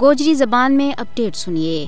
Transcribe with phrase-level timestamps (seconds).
[0.00, 1.86] گوجری زبان میں اپڈیٹ سنیے۔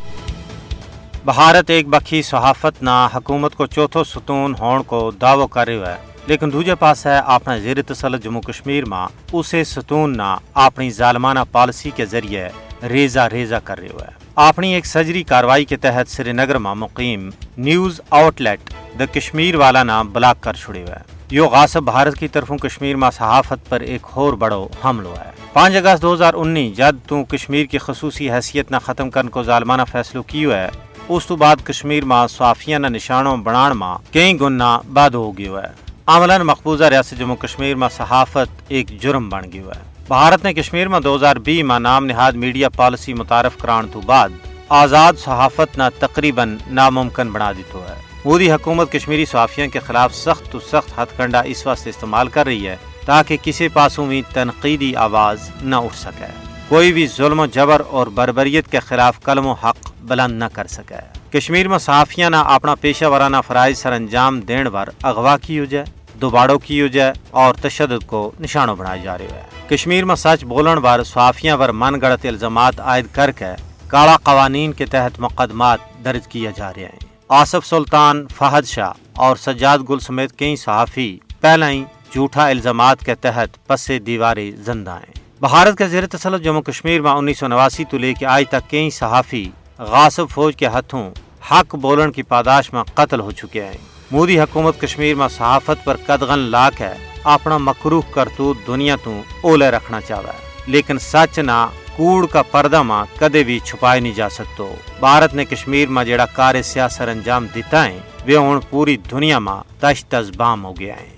[1.25, 5.97] بھارت ایک بکھی صحافت نہ حکومت کو چوتھو ستون ہون کو دعوی کر رہا ہے،
[6.27, 11.41] لیکن دوجے پاس ہے اپنا زیر تسلط جموں کشمیر میں اسے ستون نہ اپنی ظالمانہ
[11.53, 12.49] پالیسی کے ذریعے
[12.89, 14.15] ریزہ ریزہ کر رہے ہے۔
[14.47, 17.29] اپنی ایک سجری کاروائی کے تحت سری نگر میں مقیم
[17.59, 18.01] news
[18.41, 20.99] outlet the Kashmir Walla نام بلاک کر چھڑے ہوئے
[21.31, 25.77] یو غاصب بھارت کی طرفوں کشمیر میں صحافت پر ایک اور بڑو حملہ ہے۔ پانچ
[25.77, 29.83] اگست دو ہزار انیس، جد تو کشمیر کی خصوصی حیثیت نہ ختم کرنے کو ظالمانہ
[29.93, 30.69] فیصلو کیو ہے،
[31.09, 35.63] اس تو بعد کشمیر میں صحافیاں نہ نشانوں بنان میں کئی گنا بعد ہو گیا
[35.63, 35.73] ہے۔
[36.07, 40.89] عملاً مقبوضہ ریاست جموں کشمیر میں صحافت ایک جرم بن گیا ہے۔ بھارت نے کشمیر
[40.89, 44.29] میں دو ہزار بی میں نام نہاد میڈیا پالیسی متعارف کران تو بعد
[44.69, 47.95] آزاد صحافت نہ تقریباً ناممکن بنا دیتو ہے۔
[48.25, 52.47] مودی حکومت کشمیری صحافیوں کے خلاف سخت تو سخت ہتھ کنڈا اس واسطے استعمال کر
[52.47, 56.27] رہی ہے تاکہ کسی پاسوں میں تنقیدی آواز نہ اٹھ سکے۔
[56.69, 60.67] کوئی بھی ظلم و جبر اور بربریت کے خلاف قلم و حق بلند نہ کر
[60.67, 60.95] سکے۔
[61.31, 65.65] کشمیر میں صحافیاں نہ اپنا پیشہ ورانہ فرائض سر انجام دین پر اغوا کی ہو
[65.65, 65.85] جائے
[66.21, 70.45] دوباڑوں کی ہو جائے اور تشدد کو نشانوں بنائے جا رہے ہیں کشمیر میں سچ
[70.45, 73.53] بولن پر صحافیاں پر من گڑت الزامات عائد کر کے
[73.89, 79.37] کالا قوانین کے تحت مقدمات درج کیا جا رہے ہیں۔ آصف سلطان، فہد شاہ اور
[79.37, 81.85] سجاد گل سمیت کئی صحافی پہلے ہی
[82.17, 87.11] جھوٹا الزامات کے تحت پس دیواری زندہ ہیں۔ بھارت کے زیر تسلط جموں کشمیر میں
[87.11, 91.11] انیس سو نواسی تو لے کے آج تک کئی صحافی غاصب فوج کے ہاتھوں
[91.51, 93.77] حق بولن کی پاداش میں قتل ہو چکے ہیں۔
[94.11, 96.95] مودی حکومت کشمیر میں صحافت پر قدغن لاکھ ہے۔
[97.25, 102.83] اپنا مکروح کرتوت دنیا تو اولے رکھنا چاہتا ہے لیکن سچ نہ، کوڑ کا پردہ
[102.83, 107.47] ماں کدے بھی چھپائے نہیں جا سکتو۔ بھارت نے کشمیر میں جڑا کار سیاست انجام
[107.55, 111.16] دیتا ہے۔ وہ ہوں پوری دنیا میں تش تز بام ہو گیا ہے۔